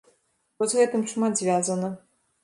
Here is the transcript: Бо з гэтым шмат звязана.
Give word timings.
Бо 0.61 0.67
з 0.71 0.79
гэтым 0.79 1.03
шмат 1.11 1.35
звязана. 1.41 1.91